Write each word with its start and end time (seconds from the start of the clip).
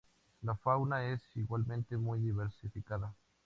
La 0.41 0.55
fauna 0.55 1.05
es 1.11 1.21
igualmente 1.35 1.95
muy 1.95 2.17
diversificada. 2.19 3.13